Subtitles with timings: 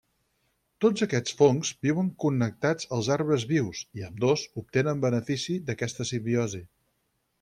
[0.83, 6.63] Tots aquests fongs viuen connectats als arbres vius, i ambdós obtenen benefici d'aquesta simbiosi.